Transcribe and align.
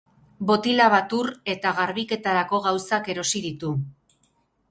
Botila 0.51 0.85
bat 0.93 1.11
ur 1.17 1.27
eta 1.53 1.73
garbiketarako 1.81 2.61
gauzak 2.69 3.13
erosi 3.15 3.45
ditu. 3.47 3.77